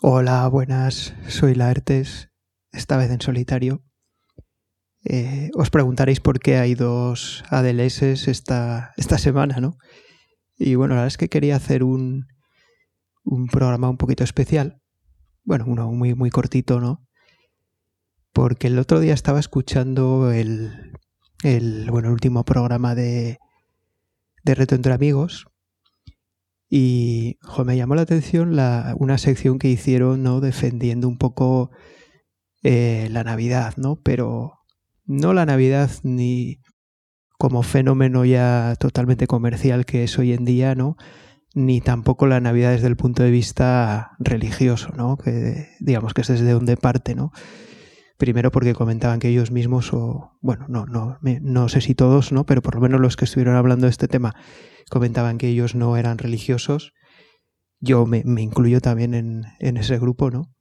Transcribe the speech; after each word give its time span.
Hola, 0.00 0.46
buenas, 0.46 1.12
soy 1.26 1.56
Laertes, 1.56 2.30
esta 2.70 2.96
vez 2.96 3.10
en 3.10 3.20
solitario. 3.20 3.82
Eh, 5.02 5.50
os 5.54 5.70
preguntaréis 5.70 6.20
por 6.20 6.38
qué 6.38 6.56
hay 6.56 6.76
dos 6.76 7.42
ADLS 7.50 8.02
esta, 8.28 8.92
esta 8.96 9.18
semana, 9.18 9.58
¿no? 9.58 9.76
Y 10.56 10.76
bueno, 10.76 10.94
la 10.94 11.00
verdad 11.00 11.08
es 11.08 11.16
que 11.16 11.28
quería 11.28 11.56
hacer 11.56 11.82
un, 11.82 12.28
un 13.24 13.48
programa 13.48 13.90
un 13.90 13.96
poquito 13.96 14.22
especial. 14.22 14.80
Bueno, 15.42 15.64
uno 15.66 15.90
muy, 15.90 16.14
muy 16.14 16.30
cortito, 16.30 16.78
¿no? 16.78 17.04
Porque 18.32 18.68
el 18.68 18.78
otro 18.78 19.00
día 19.00 19.14
estaba 19.14 19.40
escuchando 19.40 20.30
el, 20.30 20.92
el, 21.42 21.90
bueno, 21.90 22.12
último 22.12 22.44
programa 22.44 22.94
de, 22.94 23.38
de 24.44 24.54
Reto 24.54 24.76
entre 24.76 24.92
Amigos 24.92 25.48
y 26.70 27.38
me 27.64 27.76
llamó 27.76 27.94
la 27.94 28.02
atención 28.02 28.56
la, 28.56 28.94
una 28.98 29.18
sección 29.18 29.58
que 29.58 29.68
hicieron, 29.68 30.22
¿no? 30.22 30.40
Defendiendo 30.40 31.08
un 31.08 31.16
poco 31.16 31.70
eh, 32.62 33.08
la 33.10 33.24
Navidad, 33.24 33.74
¿no? 33.76 33.96
Pero 34.02 34.54
no 35.06 35.32
la 35.32 35.46
Navidad 35.46 35.90
ni 36.02 36.60
como 37.38 37.62
fenómeno 37.62 38.24
ya 38.24 38.74
totalmente 38.78 39.26
comercial 39.26 39.86
que 39.86 40.04
es 40.04 40.18
hoy 40.18 40.32
en 40.32 40.44
día, 40.44 40.74
¿no? 40.74 40.96
Ni 41.54 41.80
tampoco 41.80 42.26
la 42.26 42.40
Navidad 42.40 42.72
desde 42.72 42.88
el 42.88 42.96
punto 42.96 43.22
de 43.22 43.30
vista 43.30 44.10
religioso, 44.18 44.90
¿no? 44.96 45.16
Que 45.16 45.68
digamos 45.80 46.12
que 46.12 46.20
es 46.20 46.28
desde 46.28 46.50
donde 46.52 46.76
parte, 46.76 47.14
¿no? 47.14 47.32
Primero 48.18 48.50
porque 48.50 48.74
comentaban 48.74 49.20
que 49.20 49.28
ellos 49.28 49.52
mismos, 49.52 49.92
o 49.92 50.32
bueno, 50.40 50.66
no, 50.68 50.86
no, 50.86 51.18
no 51.22 51.68
sé 51.68 51.80
si 51.80 51.94
todos, 51.94 52.32
¿no? 52.32 52.44
Pero 52.46 52.62
por 52.62 52.74
lo 52.74 52.80
menos 52.80 53.00
los 53.00 53.16
que 53.16 53.24
estuvieron 53.24 53.54
hablando 53.54 53.86
de 53.86 53.90
este 53.90 54.08
tema 54.08 54.34
comentaban 54.90 55.38
que 55.38 55.46
ellos 55.46 55.76
no 55.76 55.96
eran 55.96 56.18
religiosos. 56.18 56.92
Yo 57.78 58.06
me, 58.06 58.24
incluyo 58.26 58.80
también 58.80 59.14
en, 59.14 59.44
en, 59.60 59.76
ese 59.76 60.00
grupo, 60.00 60.32
¿no? 60.32 60.52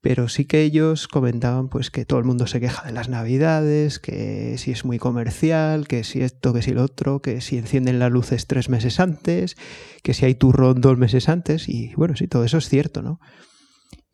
Pero 0.00 0.28
sí 0.28 0.46
que 0.46 0.62
ellos 0.62 1.08
comentaban 1.08 1.68
pues 1.68 1.90
que 1.90 2.06
todo 2.06 2.20
el 2.20 2.24
mundo 2.24 2.46
se 2.46 2.58
queja 2.58 2.86
de 2.86 2.92
las 2.92 3.10
navidades, 3.10 3.98
que 3.98 4.56
si 4.56 4.70
es 4.70 4.86
muy 4.86 4.98
comercial, 4.98 5.86
que 5.86 6.04
si 6.04 6.22
esto, 6.22 6.54
que 6.54 6.62
si 6.62 6.72
lo 6.72 6.84
otro, 6.84 7.20
que 7.20 7.42
si 7.42 7.58
encienden 7.58 7.98
las 7.98 8.10
luces 8.10 8.46
tres 8.46 8.70
meses 8.70 8.98
antes, 8.98 9.56
que 10.02 10.14
si 10.14 10.24
hay 10.24 10.34
turrón 10.34 10.80
dos 10.80 10.96
meses 10.96 11.28
antes, 11.28 11.68
y 11.68 11.94
bueno, 11.96 12.16
sí, 12.16 12.28
todo 12.28 12.44
eso 12.44 12.56
es 12.56 12.70
cierto, 12.70 13.02
¿no? 13.02 13.20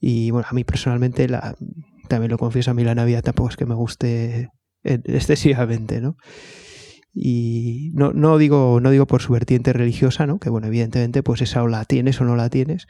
Y 0.00 0.30
bueno, 0.32 0.48
a 0.50 0.54
mí 0.54 0.64
personalmente, 0.64 1.28
la, 1.28 1.56
también 2.10 2.30
lo 2.30 2.38
confieso, 2.38 2.72
a 2.72 2.74
mí 2.74 2.84
la 2.84 2.94
Navidad 2.94 3.22
tampoco 3.22 3.48
es 3.48 3.56
que 3.56 3.64
me 3.64 3.74
guste 3.74 4.50
excesivamente, 4.82 6.00
¿no? 6.00 6.16
Y 7.14 7.90
no, 7.94 8.12
no, 8.12 8.36
digo, 8.36 8.80
no 8.80 8.90
digo 8.90 9.06
por 9.06 9.22
su 9.22 9.32
vertiente 9.32 9.72
religiosa, 9.72 10.26
¿no? 10.26 10.38
Que 10.38 10.50
bueno, 10.50 10.66
evidentemente, 10.66 11.22
pues 11.22 11.40
esa 11.40 11.62
o 11.62 11.68
la 11.68 11.84
tienes 11.84 12.20
o 12.20 12.24
no 12.24 12.36
la 12.36 12.50
tienes, 12.50 12.86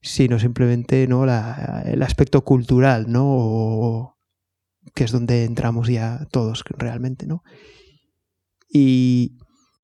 sino 0.00 0.38
simplemente 0.38 1.08
¿no? 1.08 1.26
La, 1.26 1.82
el 1.86 2.02
aspecto 2.02 2.44
cultural, 2.44 3.06
¿no? 3.08 4.14
que 4.94 5.04
es 5.04 5.12
donde 5.12 5.44
entramos 5.44 5.88
ya 5.88 6.26
todos 6.30 6.64
realmente, 6.76 7.26
¿no? 7.26 7.42
Y 8.70 9.37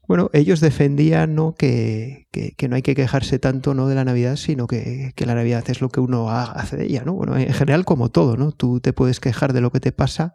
bueno, 0.07 0.31
ellos 0.33 0.61
defendían 0.61 1.35
¿no? 1.35 1.55
Que, 1.55 2.29
que, 2.31 2.69
no 2.69 2.77
hay 2.77 2.83
que 2.83 2.95
quejarse 2.95 3.39
tanto 3.39 3.75
¿no? 3.75 3.89
de 3.89 3.95
la 3.95 4.05
Navidad, 4.05 4.37
sino 4.37 4.67
que, 4.67 5.13
que, 5.17 5.27
la 5.27 5.35
Navidad 5.35 5.65
es 5.69 5.81
lo 5.81 5.89
que 5.89 6.01
uno 6.01 6.31
hace 6.31 6.77
de 6.77 6.87
ella, 6.87 7.05
¿no? 7.05 7.15
Bueno, 7.15 7.37
en 7.37 7.53
general 7.53 7.85
como 7.85 8.11
todo, 8.11 8.37
¿no? 8.37 8.53
Tú 8.53 8.81
te 8.81 8.93
puedes 8.93 9.21
quejar 9.21 9.53
de 9.53 9.61
lo 9.61 9.71
que 9.71 9.81
te 9.81 9.93
pasa 9.93 10.35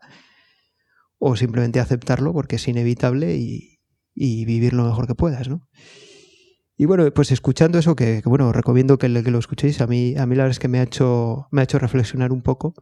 o 1.19 1.35
simplemente 1.35 1.79
aceptarlo 1.79 2.33
porque 2.33 2.55
es 2.55 2.67
inevitable 2.67 3.35
y, 3.35 3.75
vivir 4.15 4.73
lo 4.73 4.83
mejor 4.83 5.07
que 5.07 5.15
puedas, 5.15 5.47
¿no? 5.47 5.67
Y 6.75 6.85
bueno, 6.85 7.09
pues 7.13 7.31
escuchando 7.31 7.77
eso, 7.77 7.95
que, 7.95 8.21
bueno, 8.25 8.51
recomiendo 8.51 8.97
que, 8.97 9.07
que, 9.23 9.31
lo 9.31 9.39
escuchéis, 9.39 9.79
a 9.81 9.87
mí, 9.87 10.15
a 10.17 10.25
mí 10.25 10.35
la 10.35 10.43
verdad 10.43 10.51
es 10.51 10.59
que 10.59 10.67
me 10.67 10.79
ha 10.79 10.83
hecho, 10.83 11.47
me 11.51 11.61
ha 11.61 11.63
hecho 11.65 11.79
reflexionar 11.79 12.31
un 12.31 12.41
poco, 12.41 12.73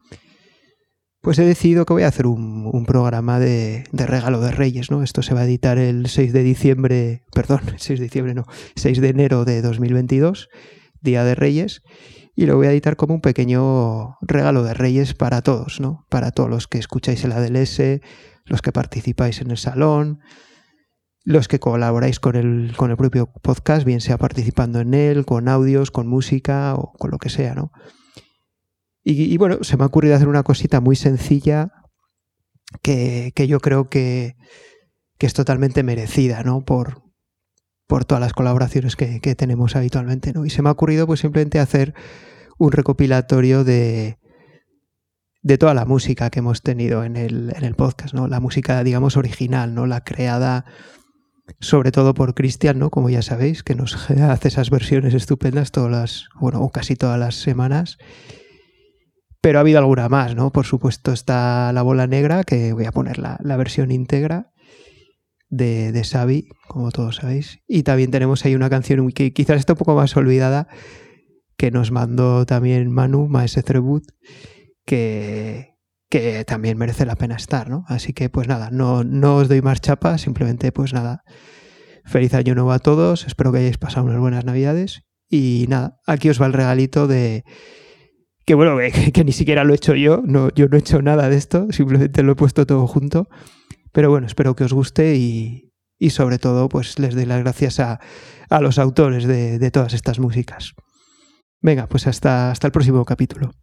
pues 1.28 1.40
he 1.40 1.46
decidido 1.46 1.86
que 1.86 1.92
voy 1.92 2.04
a 2.04 2.08
hacer 2.08 2.26
un, 2.26 2.86
programa 2.88 3.38
de, 3.38 3.84
regalo 3.92 4.40
de 4.40 4.52
Reyes, 4.52 4.90
¿no? 4.90 5.04
Esto 5.04 5.22
se 5.22 5.34
va 5.34 5.42
a 5.42 5.44
editar 5.44 5.78
el 5.78 6.08
6 6.08 6.32
de 6.32 6.42
diciembre, 6.42 7.26
perdón, 7.34 7.60
6 7.76 8.00
de 8.00 8.06
diciembre 8.06 8.34
no, 8.34 8.46
6 8.78 9.02
de 9.02 9.10
enero 9.10 9.44
de 9.44 9.62
2022, 9.62 10.48
Día 11.02 11.26
de 11.26 11.36
Reyes, 11.36 11.82
y 12.34 12.46
lo 12.46 12.56
voy 12.56 12.68
a 12.68 12.72
editar 12.72 12.96
como 12.96 13.14
un 13.14 13.20
pequeño 13.20 14.16
regalo 14.22 14.64
de 14.64 14.74
Reyes 14.74 15.16
para 15.16 15.42
todos, 15.42 15.82
¿no? 15.82 16.06
Para 16.10 16.32
todos 16.32 16.50
los 16.50 16.70
que 16.70 16.78
escucháis 16.78 17.26
el 17.26 17.34
ADLS, 17.34 18.00
los 18.46 18.62
que 18.62 18.72
participáis 18.72 19.42
en 19.42 19.52
el 19.52 19.58
salón, 19.58 20.20
los 21.26 21.50
que 21.50 21.60
colaboráis 21.60 22.22
con 22.22 22.38
el, 22.38 22.74
con 22.78 22.90
el 22.90 22.96
propio 22.96 23.30
podcast, 23.44 23.86
bien 23.86 24.00
sea 24.00 24.18
participando 24.18 24.80
en 24.80 24.94
él, 24.94 25.26
con 25.26 25.50
audios, 25.50 25.92
con 25.92 26.08
música 26.08 26.74
o 26.76 26.94
con 26.94 27.12
lo 27.12 27.18
que 27.18 27.28
sea, 27.28 27.54
¿no? 27.54 27.74
Y, 29.10 29.38
bueno, 29.38 29.60
se 29.62 29.78
me 29.78 29.84
ha 29.84 29.88
ocurrido 29.88 30.16
hacer 30.16 30.28
una 30.28 30.44
cosita 30.44 30.82
muy 30.82 30.98
sencilla 30.98 31.72
que, 32.82 33.32
yo 33.48 33.62
creo 33.62 33.90
que, 33.90 34.36
que, 35.18 35.28
es 35.28 35.34
totalmente 35.34 35.82
merecida, 35.82 36.44
¿no? 36.44 36.66
Por, 36.66 37.04
por 37.88 38.04
todas 38.04 38.20
las 38.20 38.34
colaboraciones 38.34 38.98
que, 38.98 39.36
tenemos 39.36 39.78
habitualmente, 39.78 40.34
¿no? 40.34 40.46
Y 40.46 40.50
se 40.50 40.62
me 40.62 40.68
ha 40.68 40.74
ocurrido 40.74 41.08
pues 41.08 41.22
simplemente 41.22 41.60
hacer 41.60 41.94
un 42.58 42.74
recopilatorio 42.74 43.64
de, 43.64 44.20
de 45.42 45.58
toda 45.58 45.74
la 45.74 45.86
música 45.86 46.30
que 46.30 46.40
hemos 46.40 46.62
tenido 46.62 47.06
en 47.06 47.16
el, 47.16 47.54
en 47.56 47.64
el 47.64 47.76
podcast, 47.76 48.14
¿no? 48.14 48.28
La 48.28 48.42
música, 48.42 48.84
digamos, 48.84 49.16
original, 49.16 49.74
¿no? 49.74 49.86
La 49.86 50.04
creada 50.04 50.66
sobre 51.62 51.94
todo 51.94 52.14
por 52.14 52.34
Cristian, 52.34 52.78
¿no? 52.78 52.90
Como 52.90 53.10
ya 53.10 53.22
sabéis, 53.22 53.64
que 53.64 53.74
nos 53.74 54.10
hace 54.12 54.50
esas 54.50 54.70
versiones 54.70 55.14
estupendas 55.14 55.72
todas 55.72 55.92
las, 55.92 56.28
bueno, 56.42 56.60
o 56.60 56.72
casi 56.72 56.98
todas 56.98 57.18
las 57.18 57.36
semanas. 57.36 57.98
Pero 59.48 59.60
ha 59.60 59.62
habido 59.62 59.80
alguna 59.80 60.10
más, 60.10 60.36
¿no? 60.36 60.52
Por 60.52 60.66
supuesto 60.66 61.14
está 61.14 61.72
La 61.72 61.82
Bola 61.82 62.06
Negra, 62.06 62.44
que 62.44 62.74
voy 62.74 62.84
a 62.84 62.92
poner 62.92 63.18
la, 63.18 63.38
versión 63.56 63.92
íntegra 63.92 64.52
de, 65.48 65.94
de 65.94 66.04
Xavi, 66.04 66.50
como 66.68 66.92
todos 66.92 67.16
sabéis. 67.16 67.60
Y 67.66 67.84
también 67.84 68.12
tenemos 68.12 68.44
ahí 68.44 68.56
una 68.56 68.70
canción 68.70 69.10
que 69.14 69.32
quizás 69.32 69.60
está 69.60 69.72
un 69.72 69.80
poco 69.80 69.96
más 69.96 70.18
olvidada, 70.18 70.68
que 71.56 71.72
nos 71.72 71.92
mandó 71.92 72.46
también 72.46 72.92
Manu, 72.92 73.30
Maese 73.30 73.64
Trebut, 73.64 74.04
que, 74.86 75.78
que 76.10 76.44
también 76.44 76.78
merece 76.78 77.06
la 77.06 77.16
pena 77.16 77.38
estar, 77.38 77.70
¿no? 77.70 77.86
Así 77.88 78.12
que 78.12 78.30
pues 78.30 78.50
nada, 78.50 78.70
no, 78.70 79.06
no 79.06 79.38
os 79.38 79.48
doy 79.48 79.62
más 79.62 79.80
chapa, 79.80 80.18
simplemente 80.18 80.74
pues 80.74 80.92
nada, 80.92 81.24
feliz 82.04 82.34
año 82.34 82.54
nuevo 82.54 82.74
a 82.74 82.80
todos, 82.80 83.26
espero 83.26 83.54
que 83.54 83.60
hayáis 83.60 83.78
pasado 83.78 84.08
unas 84.08 84.20
buenas 84.20 84.44
navidades 84.44 85.04
y 85.30 85.68
nada, 85.70 86.02
aquí 86.06 86.30
os 86.30 86.42
va 86.42 86.48
el 86.48 86.54
regalito 86.54 87.08
de 87.08 87.46
que 88.48 88.56
bueno, 88.56 88.78
que, 89.14 89.24
ni 89.24 89.34
siquiera 89.34 89.64
lo 89.64 89.74
he 89.74 89.76
hecho 89.76 89.94
yo, 89.94 90.24
no, 90.26 90.50
yo 90.56 90.68
no 90.68 90.78
he 90.78 90.80
hecho 90.80 91.04
nada 91.04 91.30
de 91.30 91.36
esto, 91.36 91.68
simplemente 91.72 92.24
lo 92.24 92.32
he 92.32 92.36
puesto 92.36 92.66
todo 92.66 92.88
junto 92.88 93.30
pero 93.92 94.12
bueno, 94.12 94.28
espero 94.28 94.56
que 94.56 94.64
os 94.64 94.74
guste 94.74 95.16
y, 95.16 95.72
sobre 96.12 96.38
todo 96.38 96.70
pues 96.70 97.00
les 97.00 97.16
doy 97.16 97.26
las 97.26 97.40
gracias 97.40 97.80
a, 97.80 98.00
los 98.62 98.78
autores 98.78 99.26
de, 99.26 99.58
de, 99.58 99.72
todas 99.72 99.94
estas 99.94 100.20
músicas. 100.20 100.76
Venga, 101.62 101.88
pues 101.88 102.06
hasta, 102.06 102.52
hasta 102.52 102.68
el 102.68 102.72
próximo 102.72 103.04
capítulo. 103.06 103.54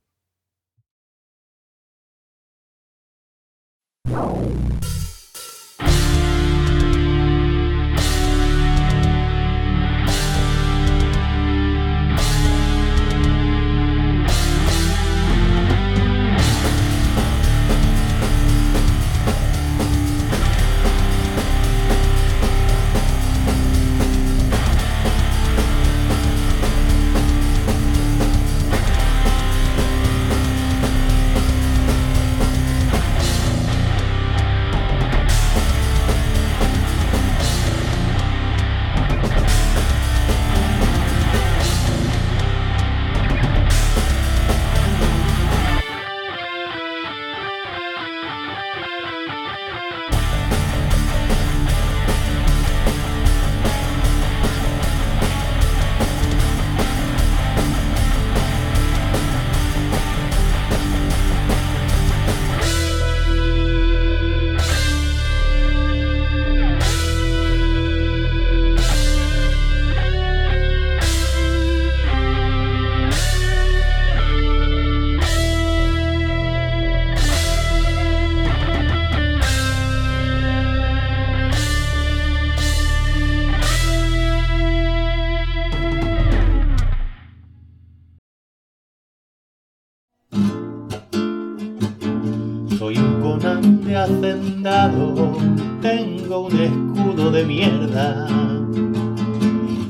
Un 96.38 96.58
escudo 96.58 97.30
de 97.30 97.44
mierda. 97.44 98.26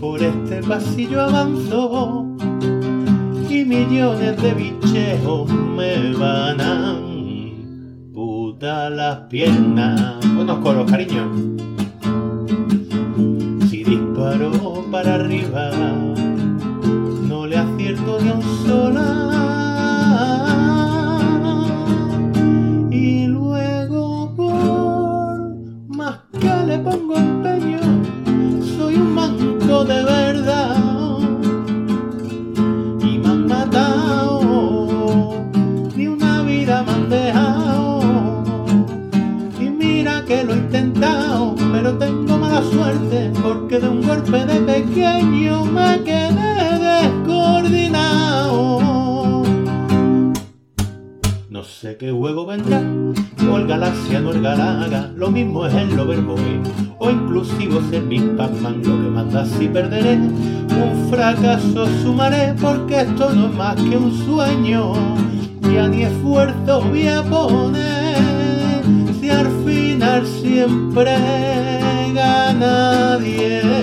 Por 0.01 0.23
este 0.23 0.63
pasillo 0.63 1.23
avanzo 1.23 2.27
y 3.49 3.65
millones 3.65 4.41
de 4.43 4.55
bichejos 4.55 5.51
me 5.51 6.13
van 6.13 6.61
a 6.61 6.99
puta 8.13 8.91
las 8.91 9.17
piernas. 9.29 10.21
Buenos 10.35 10.59
coros, 10.59 10.91
cariño. 10.91 11.33
Si 13.69 13.85
disparo 13.85 14.85
para 14.91 15.15
arriba, 15.15 15.71
no 17.29 17.47
le 17.47 17.57
acierto 17.57 18.19
ni 18.21 18.29
a 18.29 18.35
un 18.35 18.67
sola. 18.67 19.34
Que 63.77 63.97
un 63.97 64.13
sueño, 64.25 64.93
ya 65.63 65.89
ni 65.89 66.05
esfuerzo 66.05 66.83
voy 66.83 67.09
a 67.09 67.23
poner, 67.23 68.83
si 69.21 69.31
al 69.31 69.49
final 69.65 70.27
siempre 70.27 71.13
gana 72.15 73.19
Diego. 73.19 73.74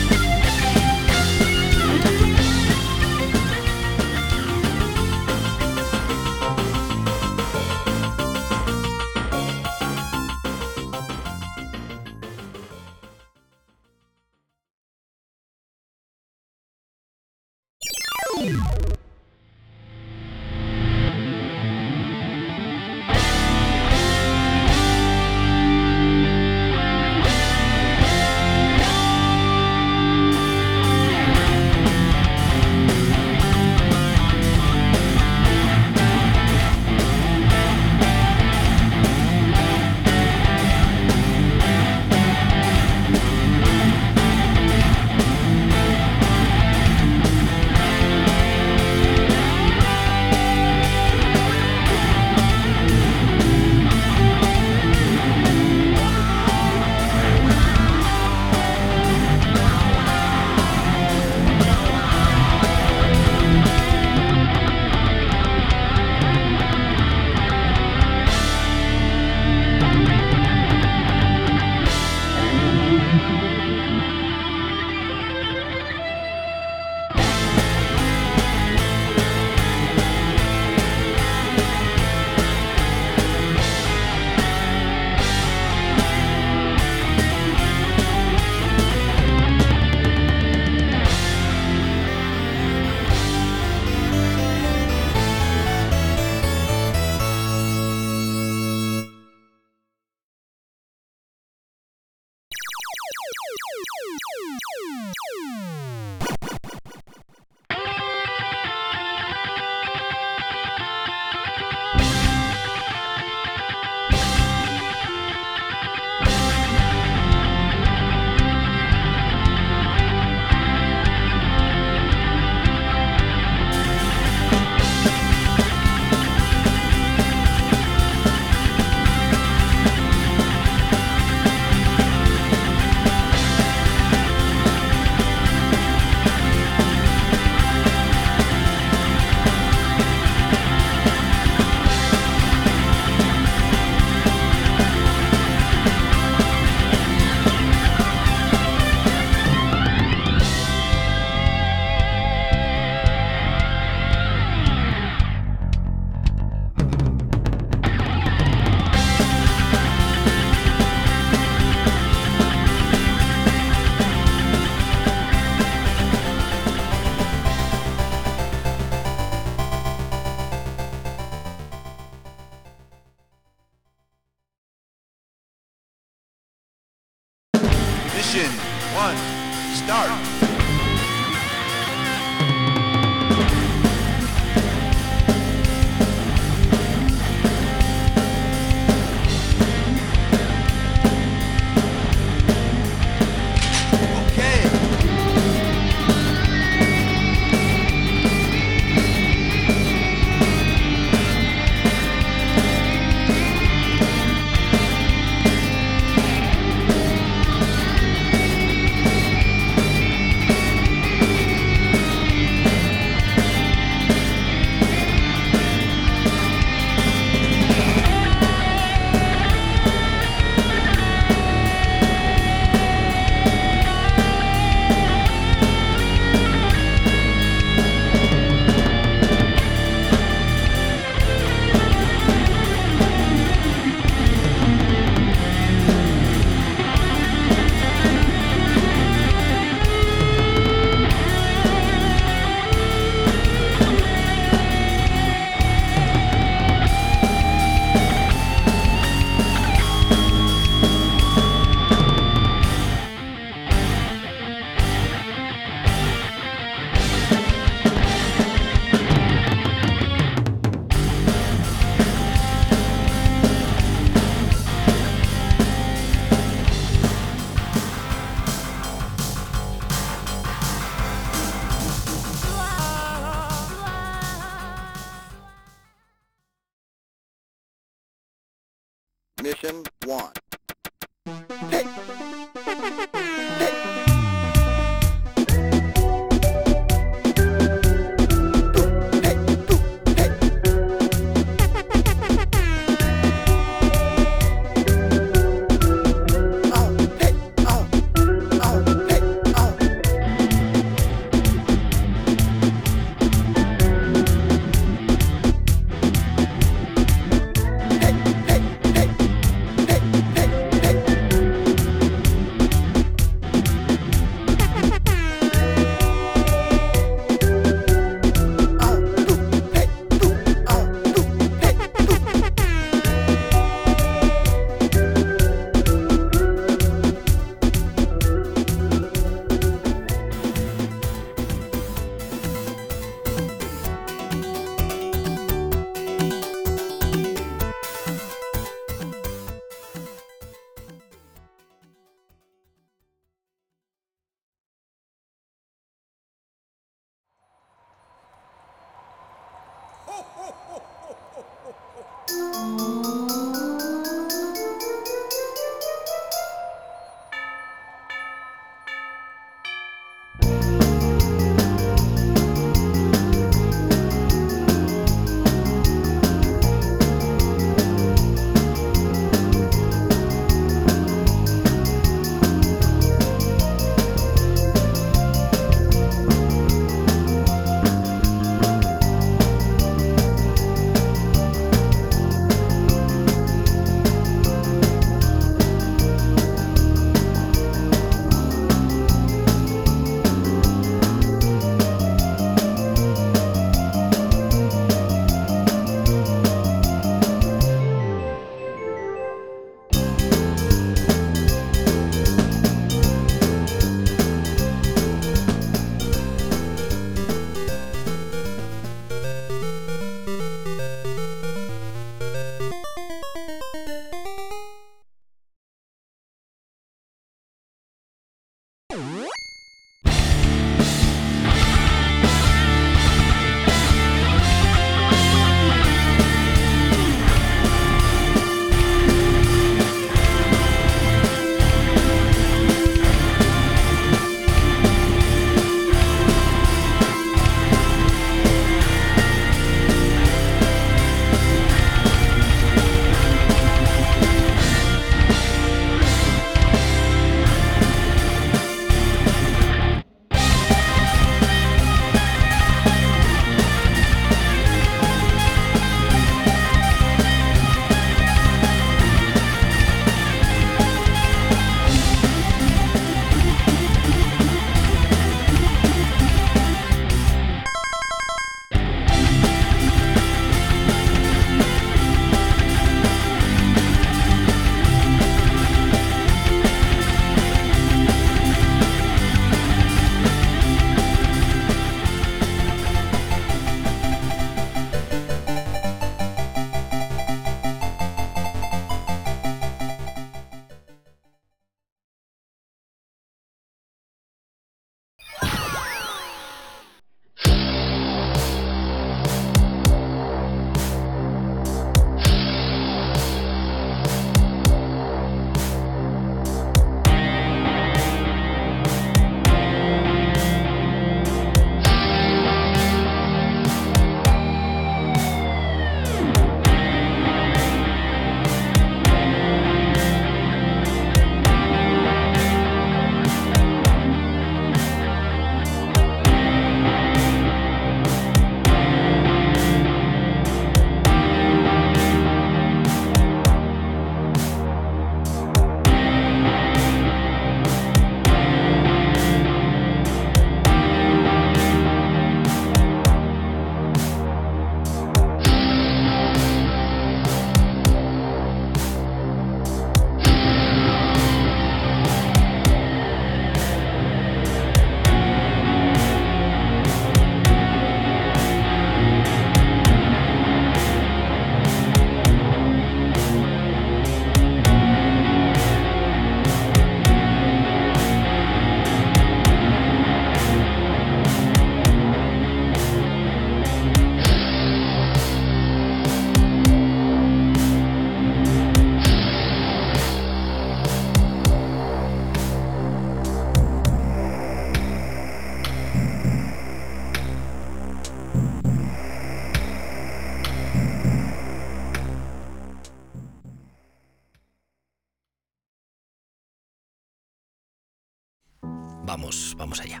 Vamos, 599.04 599.56
vamos 599.58 599.80
allá. 599.80 600.00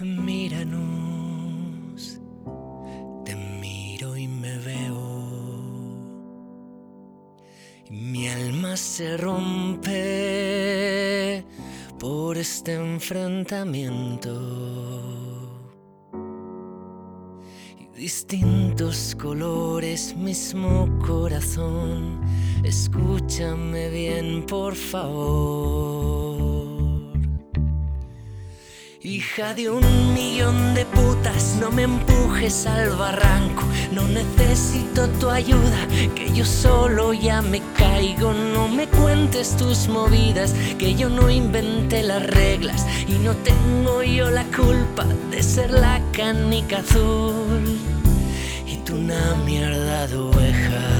Míranos, 0.00 2.20
te 3.24 3.34
miro 3.34 4.16
y 4.16 4.28
me 4.28 4.56
veo. 4.58 5.08
mi 7.90 8.28
alma 8.28 8.76
se 8.76 9.16
rompe 9.16 9.84
por 11.98 12.36
este 12.36 12.74
enfrentamiento. 12.74 15.27
Distintos 18.08 19.14
colores, 19.20 20.16
mismo 20.16 20.88
corazón. 21.06 22.18
Escúchame 22.64 23.90
bien, 23.90 24.46
por 24.46 24.74
favor. 24.74 26.08
Hija 29.02 29.52
de 29.52 29.68
un 29.68 30.14
millón 30.14 30.74
de 30.74 30.86
putas, 30.86 31.58
no 31.60 31.70
me 31.70 31.82
empujes 31.82 32.64
al 32.64 32.96
barranco. 32.96 33.64
No 33.92 34.08
necesito 34.08 35.06
tu 35.20 35.28
ayuda, 35.28 35.86
que 36.14 36.32
yo 36.32 36.46
solo 36.46 37.12
ya 37.12 37.42
me 37.42 37.60
caigo. 37.76 38.32
No 38.32 38.68
me 38.68 38.86
cuentes 38.86 39.54
tus 39.58 39.86
movidas, 39.86 40.54
que 40.78 40.94
yo 40.94 41.10
no 41.10 41.28
inventé 41.28 42.02
las 42.04 42.26
reglas. 42.26 42.86
Y 43.06 43.18
no 43.18 43.36
tengo 43.36 44.02
yo 44.02 44.30
la 44.30 44.44
culpa 44.44 45.04
de 45.30 45.42
ser 45.42 45.70
la 45.70 46.00
canica 46.12 46.78
azul 46.78 47.97
una 48.90 49.34
mierda 49.44 50.06
de 50.06 50.16
oveja. 50.16 50.97